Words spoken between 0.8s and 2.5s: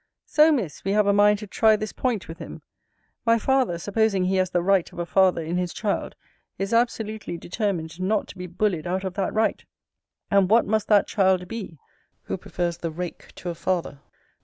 we have a mind to try this point with